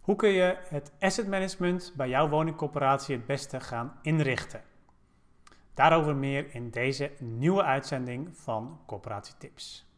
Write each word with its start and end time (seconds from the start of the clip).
Hoe 0.00 0.16
kun 0.16 0.28
je 0.28 0.56
het 0.68 0.92
asset 1.00 1.28
management 1.28 1.92
bij 1.96 2.08
jouw 2.08 2.28
woningcorporatie 2.28 3.16
het 3.16 3.26
beste 3.26 3.60
gaan 3.60 3.98
inrichten? 4.02 4.62
Daarover 5.74 6.16
meer 6.16 6.54
in 6.54 6.70
deze 6.70 7.12
nieuwe 7.18 7.62
uitzending 7.62 8.36
van 8.36 8.80
Corporatie 8.86 9.34
Tips. 9.38 9.88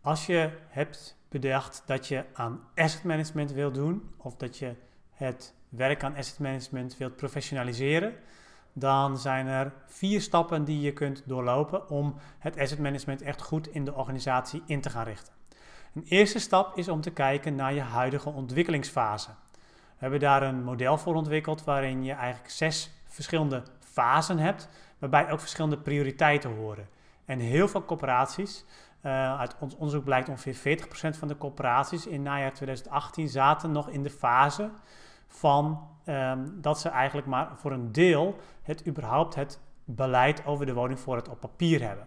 Als 0.00 0.26
je 0.26 0.50
hebt 0.68 1.16
bedacht 1.28 1.82
dat 1.86 2.08
je 2.08 2.24
aan 2.32 2.60
asset 2.74 3.04
management 3.04 3.52
wilt 3.52 3.74
doen, 3.74 4.10
of 4.16 4.36
dat 4.36 4.58
je 4.58 4.74
het 5.10 5.54
werk 5.68 6.02
aan 6.04 6.16
asset 6.16 6.38
management 6.38 6.96
wilt 6.96 7.16
professionaliseren, 7.16 8.14
dan 8.78 9.18
zijn 9.18 9.46
er 9.46 9.72
vier 9.86 10.20
stappen 10.20 10.64
die 10.64 10.80
je 10.80 10.92
kunt 10.92 11.22
doorlopen 11.26 11.88
om 11.88 12.14
het 12.38 12.58
asset 12.58 12.78
management 12.78 13.22
echt 13.22 13.42
goed 13.42 13.68
in 13.68 13.84
de 13.84 13.94
organisatie 13.94 14.62
in 14.66 14.80
te 14.80 14.90
gaan 14.90 15.04
richten. 15.04 15.32
Een 15.94 16.04
eerste 16.08 16.38
stap 16.38 16.76
is 16.76 16.88
om 16.88 17.00
te 17.00 17.10
kijken 17.10 17.54
naar 17.54 17.74
je 17.74 17.80
huidige 17.80 18.28
ontwikkelingsfase. 18.28 19.28
We 19.52 19.58
hebben 19.98 20.20
daar 20.20 20.42
een 20.42 20.64
model 20.64 20.98
voor 20.98 21.14
ontwikkeld 21.14 21.64
waarin 21.64 22.04
je 22.04 22.12
eigenlijk 22.12 22.50
zes 22.50 22.90
verschillende 23.06 23.62
fasen 23.80 24.38
hebt, 24.38 24.68
waarbij 24.98 25.30
ook 25.30 25.40
verschillende 25.40 25.78
prioriteiten 25.78 26.54
horen. 26.54 26.88
En 27.24 27.38
heel 27.38 27.68
veel 27.68 27.84
corporaties, 27.84 28.64
uh, 29.02 29.38
uit 29.38 29.56
ons 29.58 29.74
onderzoek 29.74 30.04
blijkt 30.04 30.28
ongeveer 30.28 30.78
40% 30.78 31.18
van 31.18 31.28
de 31.28 31.36
corporaties 31.36 32.06
in 32.06 32.22
najaar 32.22 32.52
2018 32.52 33.28
zaten 33.28 33.72
nog 33.72 33.88
in 33.88 34.02
de 34.02 34.10
fase 34.10 34.70
van 35.26 35.88
um, 36.06 36.58
dat 36.60 36.80
ze 36.80 36.88
eigenlijk 36.88 37.26
maar 37.26 37.48
voor 37.54 37.72
een 37.72 37.92
deel 37.92 38.36
het 38.62 38.86
überhaupt 38.86 39.34
het 39.34 39.60
beleid 39.84 40.46
over 40.46 40.66
de 40.66 40.74
woningvoorraad 40.74 41.28
op 41.28 41.40
papier 41.40 41.82
hebben. 41.82 42.06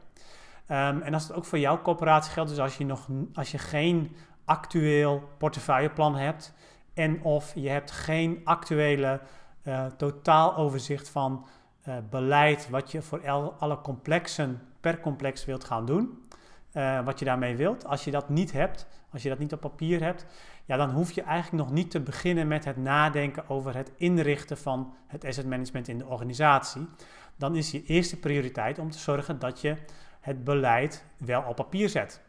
Um, 0.72 1.02
en 1.02 1.14
als 1.14 1.24
het 1.28 1.34
ook 1.34 1.46
voor 1.46 1.60
jouw 1.60 1.82
corporatie 1.82 2.32
geldt, 2.32 2.50
dus 2.50 2.60
als 2.60 2.78
je, 2.78 2.86
nog, 2.86 3.08
als 3.34 3.52
je 3.52 3.58
geen 3.58 4.16
actueel 4.46 5.30
portefeuilleplan 5.38 6.16
hebt 6.16 6.54
en 6.94 7.24
of 7.24 7.52
je 7.56 7.70
hebt 7.70 7.92
geen 7.92 8.42
actuele 8.44 9.22
uh, 9.64 9.86
totaaloverzicht 9.86 11.10
van 11.10 11.46
uh, 11.88 11.96
beleid 12.10 12.70
wat 12.70 12.92
je 12.92 13.02
voor 13.02 13.30
alle 13.60 13.82
complexen 13.82 14.62
per 14.80 15.00
complex 15.00 15.46
wilt 15.46 15.64
gaan 15.64 15.86
doen, 15.86 16.28
uh, 16.74 17.06
wat 17.06 17.20
je 17.20 17.26
daarmee 17.26 17.56
wilt. 17.56 17.86
Als 17.86 18.04
je 18.04 18.12
dat 18.12 18.30
niet 18.30 18.52
hebt, 18.52 18.88
als 19.12 19.24
je 19.24 19.30
dat 19.30 19.40
niet 19.40 19.54
op 19.54 19.60
papier 19.60 20.02
hebt, 20.04 20.26
ja, 20.66 20.78
dan 20.78 20.90
hoef 20.90 21.12
je 21.12 21.22
eigenlijk 21.22 21.64
nog 21.64 21.74
niet 21.74 21.92
te 21.92 22.00
beginnen 22.00 22.48
met 22.48 22.66
het 22.66 22.78
nadenken 22.78 23.50
over 23.50 23.76
het 23.76 23.92
inrichten 23.98 24.58
van 24.58 24.94
het 25.08 25.26
asset 25.26 25.46
management 25.46 25.88
in 25.88 25.98
de 25.98 26.06
organisatie. 26.06 26.88
Dan 27.36 27.56
is 27.56 27.72
je 27.72 27.84
eerste 27.84 28.20
prioriteit 28.20 28.80
om 28.80 28.92
te 28.92 29.00
zorgen 29.00 29.40
dat 29.40 29.62
je 29.62 29.76
het 30.20 30.44
beleid 30.44 31.06
wel 31.18 31.42
op 31.42 31.56
papier 31.56 31.90
zet. 31.90 32.22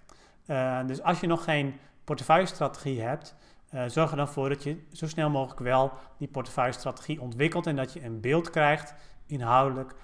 Uh, 0.47 0.87
dus 0.87 1.03
als 1.03 1.21
je 1.21 1.27
nog 1.27 1.45
geen 1.45 1.75
portefeuillestrategie 2.05 3.01
hebt, 3.01 3.35
uh, 3.75 3.83
zorg 3.87 4.11
er 4.11 4.17
dan 4.17 4.29
voor 4.29 4.49
dat 4.49 4.63
je 4.63 4.77
zo 4.93 5.07
snel 5.07 5.31
mogelijk 5.31 5.61
wel 5.61 5.93
die 6.19 6.29
portefeuillestrategie 6.29 7.21
ontwikkelt 7.21 7.67
en 7.67 7.77
dat 7.77 7.93
je 7.93 8.05
een 8.05 8.21
beeld 8.21 8.51
krijgt, 8.51 8.95
inhoudelijk, 9.27 9.95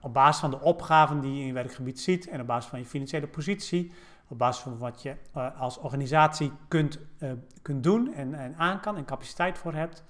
op 0.00 0.12
basis 0.12 0.40
van 0.40 0.50
de 0.50 0.60
opgaven 0.60 1.20
die 1.20 1.34
je 1.34 1.40
in 1.40 1.46
je 1.46 1.52
werkgebied 1.52 2.00
ziet 2.00 2.28
en 2.28 2.40
op 2.40 2.46
basis 2.46 2.70
van 2.70 2.78
je 2.78 2.86
financiële 2.86 3.26
positie, 3.26 3.92
op 4.28 4.38
basis 4.38 4.62
van 4.62 4.78
wat 4.78 5.02
je 5.02 5.16
uh, 5.36 5.60
als 5.60 5.78
organisatie 5.78 6.52
kunt, 6.68 6.98
uh, 7.18 7.30
kunt 7.62 7.82
doen 7.82 8.14
en, 8.14 8.34
en 8.34 8.54
aan 8.56 8.80
kan 8.80 8.96
en 8.96 9.04
capaciteit 9.04 9.58
voor 9.58 9.74
hebt. 9.74 10.04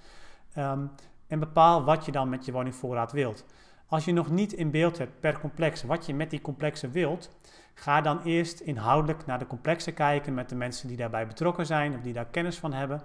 Um, 0.57 0.91
en 1.27 1.39
bepaal 1.39 1.83
wat 1.83 2.05
je 2.05 2.11
dan 2.11 2.29
met 2.29 2.45
je 2.45 2.51
woningvoorraad 2.51 3.11
wilt. 3.11 3.45
Als 3.87 4.05
je 4.05 4.13
nog 4.13 4.29
niet 4.29 4.53
in 4.53 4.71
beeld 4.71 4.97
hebt 4.97 5.19
per 5.19 5.39
complex 5.39 5.83
wat 5.83 6.05
je 6.05 6.13
met 6.13 6.29
die 6.29 6.41
complexen 6.41 6.91
wilt, 6.91 7.29
ga 7.73 8.01
dan 8.01 8.21
eerst 8.23 8.59
inhoudelijk 8.59 9.25
naar 9.25 9.39
de 9.39 9.47
complexen 9.47 9.93
kijken 9.93 10.33
met 10.33 10.49
de 10.49 10.55
mensen 10.55 10.87
die 10.87 10.97
daarbij 10.97 11.27
betrokken 11.27 11.65
zijn 11.65 11.95
of 11.95 12.01
die 12.01 12.13
daar 12.13 12.25
kennis 12.25 12.57
van 12.57 12.73
hebben. 12.73 13.01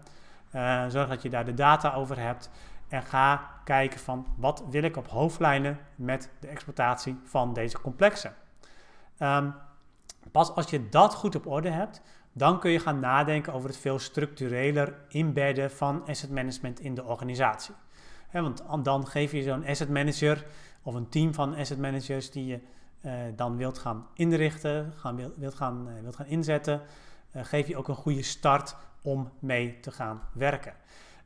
Uh, 0.53 0.87
zorg 0.89 1.09
dat 1.09 1.23
je 1.23 1.31
daar 1.31 1.45
de 1.45 1.55
data 1.55 1.95
over 1.95 2.19
hebt 2.19 2.51
en 2.89 3.03
ga 3.03 3.51
kijken 3.65 4.01
van 4.01 4.27
wat 4.37 4.65
wil 4.71 4.83
ik 4.83 4.97
op 4.97 5.09
hoofdlijnen 5.09 5.79
met 5.95 6.31
de 6.41 6.47
exploitatie 6.47 7.19
van 7.25 7.53
deze 7.53 7.81
complexen. 7.81 8.35
Um, 9.19 9.55
pas 10.33 10.55
als 10.55 10.71
je 10.71 10.89
dat 10.89 11.15
goed 11.15 11.35
op 11.35 11.47
orde 11.47 11.71
hebt, 11.71 12.01
dan 12.33 12.61
kun 12.61 12.71
je 12.71 12.79
gaan 12.79 13.01
nadenken 13.01 13.53
over 13.53 13.69
het 13.69 13.79
veel 13.79 13.99
structureler 13.99 14.95
inbedden 15.09 15.71
van 15.71 16.07
asset 16.07 16.31
management 16.31 16.81
in 16.81 16.95
de 16.95 17.05
organisatie. 17.05 17.75
Want 18.33 18.65
dan 18.83 19.07
geef 19.07 19.33
je 19.33 19.43
zo'n 19.43 19.67
asset 19.67 19.89
manager 19.89 20.47
of 20.83 20.95
een 20.95 21.09
team 21.09 21.35
van 21.35 21.55
asset 21.55 21.79
managers 21.79 22.31
die 22.31 22.47
je 22.47 22.61
uh, 23.01 23.13
dan 23.37 23.57
wilt 23.57 23.79
gaan 23.79 24.07
inrichten, 24.15 24.93
gaan, 24.97 25.17
wilt, 25.37 25.55
gaan, 25.55 25.89
uh, 25.89 26.03
wilt 26.03 26.17
gaan 26.17 26.27
inzetten, 26.27 26.83
uh, 27.37 27.45
geef 27.45 27.67
je 27.69 27.77
ook 27.77 27.89
een 27.89 27.95
goede 27.95 28.23
start 28.23 28.77
om 29.03 29.31
mee 29.39 29.81
te 29.81 29.91
gaan 29.91 30.23
werken. 30.33 30.73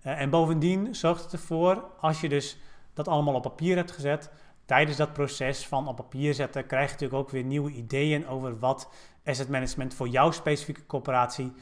En 0.03 0.31
bovendien 0.31 0.95
zorgt 0.95 1.23
het 1.23 1.33
ervoor, 1.33 1.85
als 2.01 2.21
je 2.21 2.29
dus 2.29 2.59
dat 2.93 3.09
allemaal 3.09 3.35
op 3.35 3.43
papier 3.43 3.77
hebt 3.77 3.91
gezet, 3.91 4.31
tijdens 4.65 4.97
dat 4.97 5.13
proces 5.13 5.67
van 5.67 5.89
op 5.89 5.97
papier 5.97 6.35
zetten, 6.35 6.67
krijg 6.67 6.87
je 6.87 6.93
natuurlijk 6.93 7.21
ook 7.21 7.31
weer 7.31 7.45
nieuwe 7.45 7.71
ideeën 7.71 8.27
over 8.27 8.59
wat 8.59 8.91
asset 9.25 9.49
management 9.49 9.95
voor 9.95 10.09
jouw 10.09 10.31
specifieke 10.31 10.87
corporatie 10.87 11.53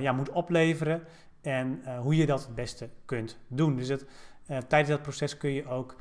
ja, 0.00 0.12
moet 0.12 0.30
opleveren 0.30 1.04
en 1.40 1.82
hoe 2.00 2.16
je 2.16 2.26
dat 2.26 2.40
het 2.40 2.54
beste 2.54 2.88
kunt 3.04 3.38
doen. 3.46 3.76
Dus 3.76 3.88
het, 3.88 4.06
tijdens 4.46 4.88
dat 4.88 5.02
proces 5.02 5.36
kun 5.36 5.50
je 5.50 5.66
ook 5.66 5.96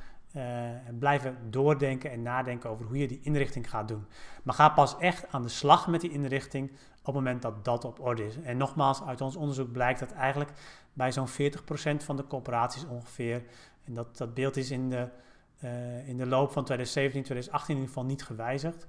blijven 0.99 1.37
doordenken 1.49 2.11
en 2.11 2.21
nadenken 2.21 2.69
over 2.69 2.85
hoe 2.85 2.97
je 2.97 3.07
die 3.07 3.19
inrichting 3.23 3.69
gaat 3.69 3.87
doen. 3.87 4.05
Maar 4.43 4.55
ga 4.55 4.69
pas 4.69 4.97
echt 4.97 5.25
aan 5.31 5.41
de 5.41 5.49
slag 5.49 5.87
met 5.87 6.01
die 6.01 6.11
inrichting 6.11 6.71
op 7.07 7.13
het 7.13 7.23
moment 7.23 7.41
dat 7.41 7.65
dat 7.65 7.85
op 7.85 7.99
orde 7.99 8.25
is. 8.25 8.41
En 8.41 8.57
nogmaals, 8.57 9.03
uit 9.03 9.21
ons 9.21 9.35
onderzoek 9.35 9.71
blijkt 9.71 9.99
dat 9.99 10.11
eigenlijk 10.11 10.51
bij 10.93 11.11
zo'n 11.11 11.27
40% 11.27 11.31
van 11.97 12.15
de 12.15 12.27
corporaties 12.27 12.85
ongeveer, 12.85 13.43
en 13.83 13.93
dat, 13.93 14.17
dat 14.17 14.33
beeld 14.33 14.57
is 14.57 14.71
in 14.71 14.89
de, 14.89 15.09
uh, 15.63 16.07
in 16.07 16.17
de 16.17 16.25
loop 16.25 16.51
van 16.51 16.63
2017, 16.63 17.23
2018 17.23 17.75
in 17.75 17.81
ieder 17.81 17.95
geval 17.95 18.09
niet 18.09 18.23
gewijzigd, 18.23 18.87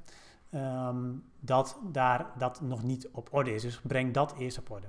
um, 0.55 1.25
dat 1.41 1.79
daar 1.83 2.27
dat 2.39 2.61
nog 2.61 2.83
niet 2.83 3.09
op 3.13 3.29
orde 3.31 3.55
is. 3.55 3.63
Dus 3.63 3.81
breng 3.81 4.15
dat 4.15 4.35
eerst 4.39 4.59
op 4.59 4.71
orde. 4.71 4.87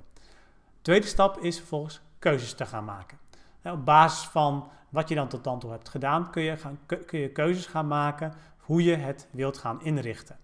Tweede 0.82 1.06
stap 1.06 1.38
is 1.38 1.56
vervolgens 1.56 2.00
keuzes 2.18 2.54
te 2.54 2.66
gaan 2.66 2.84
maken. 2.84 3.18
op 3.62 3.84
basis 3.84 4.28
van 4.28 4.68
wat 4.88 5.08
je 5.08 5.14
dan 5.14 5.28
tot 5.28 5.44
dan 5.44 5.58
toe 5.58 5.70
hebt 5.70 5.88
gedaan, 5.88 6.30
kun 6.30 6.42
je, 6.42 6.56
gaan, 6.56 6.78
kun 6.86 7.18
je 7.18 7.32
keuzes 7.32 7.66
gaan 7.66 7.88
maken 7.88 8.32
hoe 8.58 8.82
je 8.82 8.96
het 8.96 9.28
wilt 9.30 9.58
gaan 9.58 9.82
inrichten. 9.82 10.38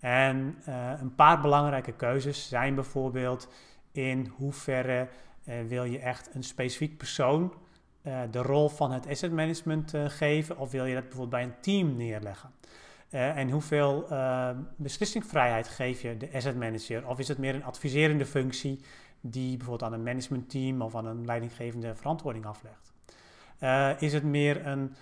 En 0.00 0.58
uh, 0.68 0.92
een 1.00 1.14
paar 1.14 1.40
belangrijke 1.40 1.92
keuzes 1.92 2.48
zijn 2.48 2.74
bijvoorbeeld 2.74 3.48
in 3.92 4.32
hoeverre 4.36 5.08
uh, 5.44 5.54
wil 5.68 5.84
je 5.84 5.98
echt 5.98 6.34
een 6.34 6.42
specifiek 6.42 6.96
persoon 6.96 7.52
uh, 8.02 8.20
de 8.30 8.42
rol 8.42 8.68
van 8.68 8.92
het 8.92 9.06
asset 9.06 9.32
management 9.32 9.92
geven 10.06 10.58
of 10.58 10.70
wil 10.70 10.84
je 10.84 10.94
dat 10.94 11.02
bijvoorbeeld 11.02 11.30
bij 11.30 11.42
een 11.42 11.60
team 11.60 11.96
neerleggen. 11.96 12.50
en 13.10 13.50
hoeveel 13.50 14.06
beslissingsvrijheid 14.76 15.68
geef 15.68 16.02
je 16.02 16.16
de 16.16 16.28
asset 16.32 16.56
manager? 16.56 17.08
Of 17.08 17.18
is 17.18 17.28
het 17.28 17.38
meer 17.38 17.54
een 17.54 17.64
adviserende 17.64 18.26
functie 18.26 18.80
die 19.20 19.56
bijvoorbeeld 19.56 19.92
aan 19.92 19.98
een 19.98 20.04
managementteam 20.04 20.82
of 20.82 20.94
aan 20.94 21.06
een 21.06 21.24
leidinggevende 21.24 21.94
verantwoording 21.94 22.46
aflegt? 22.46 22.92
Is 24.00 24.12
het 24.12 24.24
meer 24.24 24.66
een, 24.66 24.94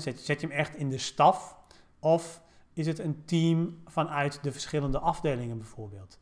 zet, 0.00 0.20
zet 0.20 0.40
je 0.40 0.46
hem 0.46 0.56
echt 0.56 0.76
in 0.76 0.90
de 0.90 0.98
staf 0.98 1.56
of 1.98 2.40
is 2.78 2.86
het 2.86 2.98
een 2.98 3.22
team 3.24 3.78
vanuit 3.86 4.38
de 4.42 4.52
verschillende 4.52 4.98
afdelingen 4.98 5.58
bijvoorbeeld? 5.58 6.18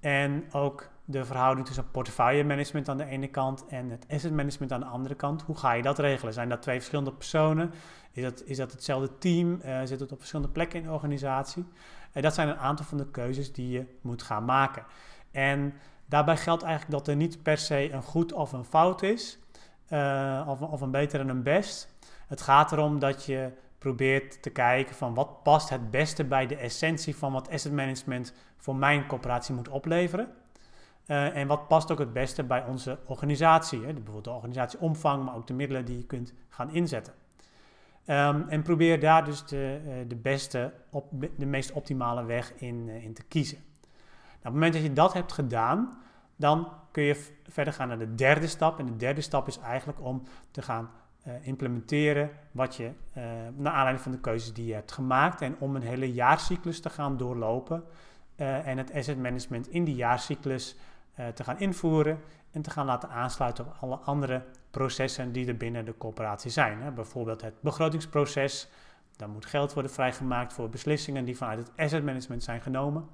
En 0.00 0.44
ook 0.52 0.88
de 1.04 1.24
verhouding 1.24 1.66
tussen 1.66 1.90
portefeuille 1.90 2.44
management 2.44 2.88
aan 2.88 2.96
de 2.96 3.04
ene 3.04 3.28
kant 3.28 3.66
en 3.66 3.90
het 3.90 4.06
asset 4.10 4.32
management 4.32 4.72
aan 4.72 4.80
de 4.80 4.86
andere 4.86 5.14
kant. 5.14 5.42
Hoe 5.42 5.56
ga 5.56 5.72
je 5.72 5.82
dat 5.82 5.98
regelen? 5.98 6.32
Zijn 6.32 6.48
dat 6.48 6.62
twee 6.62 6.76
verschillende 6.76 7.12
personen? 7.12 7.70
Is 8.12 8.22
dat, 8.22 8.42
is 8.44 8.56
dat 8.56 8.72
hetzelfde 8.72 9.18
team? 9.18 9.60
Uh, 9.64 9.80
zit 9.84 10.00
het 10.00 10.12
op 10.12 10.18
verschillende 10.18 10.52
plekken 10.52 10.78
in 10.78 10.86
de 10.86 10.92
organisatie? 10.92 11.64
Uh, 12.14 12.22
dat 12.22 12.34
zijn 12.34 12.48
een 12.48 12.58
aantal 12.58 12.86
van 12.86 12.98
de 12.98 13.10
keuzes 13.10 13.52
die 13.52 13.70
je 13.70 13.84
moet 14.00 14.22
gaan 14.22 14.44
maken. 14.44 14.84
En 15.30 15.74
daarbij 16.06 16.36
geldt 16.36 16.62
eigenlijk 16.62 16.92
dat 16.92 17.08
er 17.08 17.16
niet 17.16 17.42
per 17.42 17.58
se 17.58 17.92
een 17.92 18.02
goed 18.02 18.32
of 18.32 18.52
een 18.52 18.64
fout 18.64 19.02
is 19.02 19.38
uh, 19.88 20.46
of, 20.46 20.60
of 20.60 20.80
een 20.80 20.90
beter 20.90 21.20
en 21.20 21.28
een 21.28 21.42
best. 21.42 21.96
Het 22.26 22.40
gaat 22.40 22.72
erom 22.72 22.98
dat 22.98 23.24
je 23.24 23.52
probeert 23.78 24.42
te 24.42 24.50
kijken 24.50 24.94
van 24.94 25.14
wat 25.14 25.42
past 25.42 25.68
het 25.68 25.90
beste 25.90 26.24
bij 26.24 26.46
de 26.46 26.56
essentie 26.56 27.16
van 27.16 27.32
wat 27.32 27.50
asset 27.50 27.72
management 27.72 28.34
voor 28.56 28.76
mijn 28.76 29.06
corporatie 29.06 29.54
moet 29.54 29.68
opleveren. 29.68 30.28
Uh, 31.06 31.36
en 31.36 31.46
wat 31.46 31.68
past 31.68 31.92
ook 31.92 31.98
het 31.98 32.12
beste 32.12 32.44
bij 32.44 32.64
onze 32.64 32.98
organisatie. 33.06 33.78
Hè? 33.78 33.92
Bijvoorbeeld 33.92 34.24
de 34.24 34.30
organisatieomvang, 34.30 35.24
maar 35.24 35.34
ook 35.34 35.46
de 35.46 35.54
middelen 35.54 35.84
die 35.84 35.96
je 35.96 36.06
kunt 36.06 36.32
gaan 36.48 36.70
inzetten. 36.70 37.12
Um, 38.06 38.48
en 38.48 38.62
probeer 38.62 39.00
daar 39.00 39.24
dus 39.24 39.44
de, 39.44 39.80
uh, 39.86 39.92
de 40.08 40.16
beste, 40.16 40.72
op, 40.90 41.06
de 41.36 41.46
meest 41.46 41.72
optimale 41.72 42.24
weg 42.24 42.52
in, 42.56 42.88
uh, 42.88 43.04
in 43.04 43.14
te 43.14 43.22
kiezen. 43.22 43.58
Nou, 43.58 44.36
op 44.36 44.42
het 44.42 44.52
moment 44.52 44.72
dat 44.72 44.82
je 44.82 44.92
dat 44.92 45.12
hebt 45.12 45.32
gedaan, 45.32 45.98
dan 46.36 46.72
kun 46.90 47.02
je 47.02 47.36
verder 47.48 47.72
gaan 47.72 47.88
naar 47.88 47.98
de 47.98 48.14
derde 48.14 48.46
stap. 48.46 48.78
En 48.78 48.86
de 48.86 48.96
derde 48.96 49.20
stap 49.20 49.46
is 49.46 49.58
eigenlijk 49.58 50.00
om 50.00 50.22
te 50.50 50.62
gaan 50.62 50.90
implementeren 51.42 52.30
wat 52.52 52.76
je, 52.76 52.90
naar 53.56 53.72
aanleiding 53.72 54.00
van 54.00 54.12
de 54.12 54.20
keuzes 54.20 54.52
die 54.52 54.66
je 54.66 54.74
hebt 54.74 54.92
gemaakt. 54.92 55.40
En 55.40 55.56
om 55.58 55.76
een 55.76 55.82
hele 55.82 56.12
jaarcyclus 56.12 56.80
te 56.80 56.90
gaan 56.90 57.16
doorlopen 57.16 57.84
en 58.36 58.78
het 58.78 58.94
asset 58.94 59.18
management 59.18 59.68
in 59.68 59.84
die 59.84 59.94
jaarcyclus 59.94 60.76
te 61.34 61.44
gaan 61.44 61.58
invoeren 61.58 62.20
en 62.50 62.62
te 62.62 62.70
gaan 62.70 62.86
laten 62.86 63.08
aansluiten 63.08 63.66
op 63.66 63.76
alle 63.80 63.96
andere 63.96 64.44
processen 64.70 65.32
die 65.32 65.46
er 65.46 65.56
binnen 65.56 65.84
de 65.84 65.96
corporatie 65.96 66.50
zijn. 66.50 66.94
Bijvoorbeeld 66.94 67.40
het 67.40 67.54
begrotingsproces, 67.60 68.68
daar 69.16 69.28
moet 69.28 69.46
geld 69.46 69.72
worden 69.72 69.92
vrijgemaakt 69.92 70.52
voor 70.52 70.68
beslissingen 70.68 71.24
die 71.24 71.36
vanuit 71.36 71.58
het 71.58 71.72
asset 71.76 72.04
management 72.04 72.42
zijn 72.42 72.60
genomen. 72.60 73.08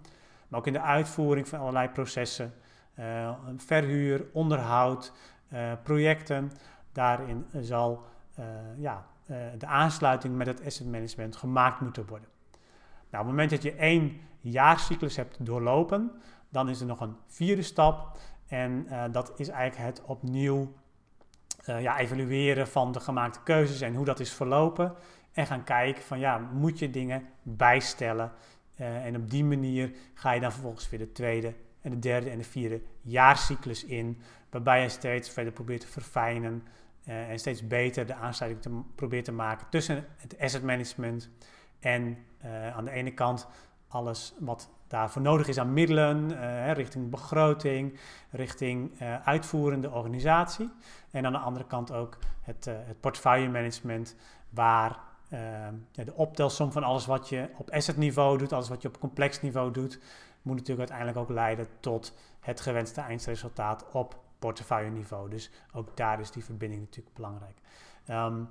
Maar 0.49 0.59
ook 0.59 0.67
in 0.67 0.73
de 0.73 0.81
uitvoering 0.81 1.49
van 1.49 1.59
allerlei 1.61 1.89
processen, 1.89 2.55
verhuur, 3.57 4.27
onderhoud, 4.33 5.13
projecten. 5.83 6.53
Daarin 6.95 7.47
zal 7.61 8.05
uh, 8.41 8.47
ja, 8.77 9.07
de 9.59 9.67
aansluiting 9.67 10.37
met 10.37 10.47
het 10.47 10.65
asset 10.65 10.87
management 10.87 11.37
gemaakt 11.37 11.81
moeten 11.81 12.07
worden. 12.07 12.29
Nou, 13.11 13.25
op 13.25 13.31
het 13.31 13.41
moment 13.41 13.51
dat 13.51 13.63
je 13.63 13.75
één 13.75 14.21
jaarcyclus 14.41 15.17
hebt 15.17 15.47
doorlopen, 15.47 16.13
dan 16.49 16.69
is 16.69 16.81
er 16.81 16.87
nog 16.87 17.01
een 17.01 17.17
vierde 17.27 17.63
stap. 17.63 18.19
En 18.47 18.87
dat 19.13 19.33
is 19.37 19.49
eigenlijk 19.49 19.97
het 19.97 20.07
opnieuw 20.07 20.73
ja, 21.65 21.99
evalueren 21.99 22.69
van 22.69 22.93
de 22.93 23.01
gemaakte 23.01 23.39
keuzes 23.45 23.81
en 23.81 23.95
hoe 23.95 24.05
dat 24.05 24.21
is 24.21 24.33
verlopen. 24.33 24.95
En 25.33 25.47
gaan 25.47 25.65
kijken 25.65 26.03
van 26.03 26.19
ja, 26.19 26.39
moet 26.39 26.79
je 26.79 26.91
dingen 26.91 27.27
bijstellen? 27.43 28.33
En 28.77 29.17
op 29.17 29.31
die 29.31 29.45
manier 29.45 29.93
ga 30.15 30.33
je 30.33 30.41
dan 30.41 30.53
vervolgens 30.53 30.89
weer 30.91 30.99
de 30.99 31.13
tweede 31.13 31.55
en 31.81 31.91
de 31.91 31.99
derde 31.99 32.31
en 32.31 32.39
de 32.39 32.45
vierde 32.45 32.83
jaarcyclus 33.01 33.85
in. 33.85 34.23
Waarbij 34.51 34.83
je 34.83 34.89
steeds 34.89 35.31
verder 35.31 35.53
probeert 35.53 35.81
te 35.81 35.87
verfijnen 35.87 36.63
uh, 37.09 37.31
en 37.31 37.39
steeds 37.39 37.67
beter 37.67 38.07
de 38.07 38.15
aansluiting 38.15 38.63
te, 38.63 38.81
probeert 38.95 39.25
te 39.25 39.33
maken 39.33 39.67
tussen 39.71 40.07
het 40.17 40.39
asset 40.39 40.63
management 40.63 41.31
en 41.81 42.19
uh, 42.45 42.77
aan 42.77 42.85
de 42.85 42.91
ene 42.91 43.15
kant 43.15 43.47
alles 43.89 44.35
wat 44.39 44.69
daarvoor 44.89 45.23
nodig 45.23 45.49
is 45.49 45.59
aan 45.59 45.73
middelen, 45.73 46.29
richting 46.73 47.11
begroting, 47.11 47.99
richting 48.31 49.01
uitvoerende 49.25 49.91
organisatie. 49.91 50.71
En 51.11 51.27
aan 51.27 51.33
de 51.33 51.39
andere 51.39 51.67
kant 51.67 51.93
ook 51.93 52.19
het, 52.41 52.65
het 52.65 53.01
portfolio 53.01 53.51
management, 53.51 54.17
waar 54.51 54.99
de 55.93 56.15
optelsom 56.15 56.73
van 56.73 56.83
alles 56.83 57.07
wat 57.07 57.29
je 57.29 57.49
op 57.57 57.71
asset 57.71 57.97
niveau 57.97 58.39
doet, 58.39 58.53
alles 58.53 58.69
wat 58.69 58.83
je 58.83 58.89
op 58.89 59.01
complex 59.01 59.43
niveau 59.43 59.71
doet, 59.71 60.01
moet 60.43 60.57
natuurlijk 60.57 60.91
uiteindelijk 60.91 61.19
ook 61.19 61.37
leiden 61.37 61.67
tot 61.81 62.13
het 62.41 62.61
gewenste 62.61 63.01
eindresultaat 63.01 63.91
op 63.93 64.24
portefeuille 64.45 64.91
niveau. 64.91 65.31
Dus 65.31 65.51
ook 65.73 65.97
daar 65.97 66.21
is 66.21 66.31
die 66.31 66.45
verbinding 66.45 66.83
natuurlijk 66.83 67.15
belangrijk. 67.15 67.59
Um, 68.09 68.49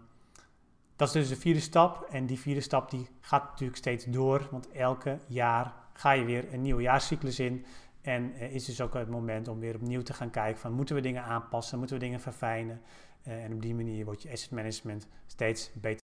dat 0.95 1.07
is 1.07 1.13
dus 1.13 1.29
de 1.29 1.35
vierde 1.35 1.59
stap. 1.59 2.01
En 2.01 2.25
die 2.25 2.39
vierde 2.39 2.61
stap 2.61 2.91
die 2.91 3.07
gaat 3.19 3.43
natuurlijk 3.43 3.77
steeds 3.77 4.05
door, 4.05 4.47
want 4.51 4.71
elke 4.71 5.19
jaar 5.27 5.73
ga 5.93 6.11
je 6.11 6.25
weer 6.25 6.53
een 6.53 6.61
nieuwe 6.61 6.81
jaarcyclus 6.81 7.39
in. 7.39 7.65
En 8.01 8.33
uh, 8.35 8.53
is 8.53 8.65
dus 8.65 8.81
ook 8.81 8.93
het 8.93 9.09
moment 9.09 9.47
om 9.47 9.59
weer 9.59 9.75
opnieuw 9.75 10.01
te 10.01 10.13
gaan 10.13 10.29
kijken 10.29 10.61
van 10.61 10.73
moeten 10.73 10.95
we 10.95 11.01
dingen 11.01 11.23
aanpassen, 11.23 11.77
moeten 11.77 11.95
we 11.95 12.03
dingen 12.03 12.19
verfijnen. 12.19 12.81
Uh, 13.27 13.43
en 13.43 13.53
op 13.53 13.61
die 13.61 13.75
manier 13.75 14.05
wordt 14.05 14.21
je 14.21 14.31
asset 14.31 14.51
management 14.51 15.07
steeds 15.25 15.71
beter 15.73 16.01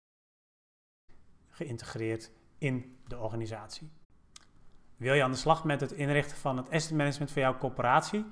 geïntegreerd 1.49 2.31
in 2.59 2.99
de 3.07 3.19
organisatie. 3.19 3.91
Wil 4.97 5.15
je 5.15 5.23
aan 5.23 5.31
de 5.31 5.37
slag 5.37 5.65
met 5.65 5.81
het 5.81 5.93
inrichten 5.93 6.37
van 6.37 6.57
het 6.57 6.71
asset 6.71 6.97
management 6.97 7.33
voor 7.33 7.43
jouw 7.43 7.59
corporatie? 7.59 8.25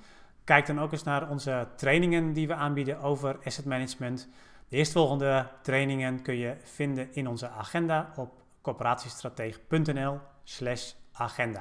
Kijk 0.47 0.67
dan 0.67 0.81
ook 0.81 0.93
eens 0.93 1.03
naar 1.03 1.31
onze 1.31 1.69
trainingen 1.77 2.33
die 2.33 2.47
we 2.47 2.55
aanbieden 2.55 3.01
over 3.01 3.39
asset 3.45 3.65
management. 3.65 4.29
De 4.69 4.77
eerstvolgende 4.77 5.51
trainingen 5.63 6.23
kun 6.23 6.35
je 6.35 6.57
vinden 6.63 7.15
in 7.15 7.29
onze 7.29 7.49
agenda 7.49 8.13
op 8.17 8.43
corporatiestratege.nl/slash 8.61 10.93
agenda. 11.13 11.61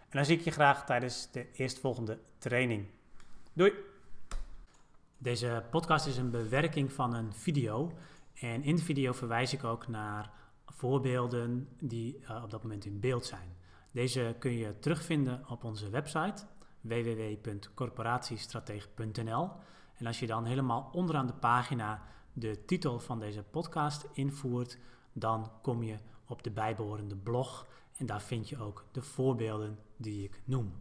En 0.00 0.10
dan 0.10 0.24
zie 0.24 0.38
ik 0.38 0.44
je 0.44 0.50
graag 0.50 0.84
tijdens 0.84 1.30
de 1.30 1.46
eerstvolgende 1.52 2.18
training. 2.38 2.86
Doei! 3.52 3.72
Deze 5.18 5.62
podcast 5.70 6.06
is 6.06 6.16
een 6.16 6.30
bewerking 6.30 6.92
van 6.92 7.14
een 7.14 7.32
video. 7.32 7.92
En 8.34 8.62
in 8.62 8.76
de 8.76 8.82
video 8.82 9.12
verwijs 9.12 9.52
ik 9.52 9.64
ook 9.64 9.88
naar 9.88 10.30
voorbeelden 10.66 11.68
die 11.80 12.18
uh, 12.22 12.42
op 12.42 12.50
dat 12.50 12.62
moment 12.62 12.84
in 12.84 13.00
beeld 13.00 13.24
zijn. 13.24 13.56
Deze 13.90 14.36
kun 14.38 14.52
je 14.52 14.78
terugvinden 14.78 15.44
op 15.48 15.64
onze 15.64 15.90
website 15.90 16.44
www.corporatiestratege.nl. 16.86 19.50
En 19.94 20.06
als 20.06 20.18
je 20.18 20.26
dan 20.26 20.44
helemaal 20.44 20.90
onderaan 20.92 21.26
de 21.26 21.32
pagina 21.32 22.02
de 22.32 22.64
titel 22.64 22.98
van 22.98 23.18
deze 23.18 23.42
podcast 23.42 24.06
invoert, 24.12 24.78
dan 25.12 25.50
kom 25.62 25.82
je 25.82 25.96
op 26.26 26.42
de 26.42 26.50
bijbehorende 26.50 27.16
blog 27.16 27.66
en 27.96 28.06
daar 28.06 28.22
vind 28.22 28.48
je 28.48 28.58
ook 28.58 28.84
de 28.92 29.02
voorbeelden 29.02 29.78
die 29.96 30.24
ik 30.24 30.40
noem. 30.44 30.72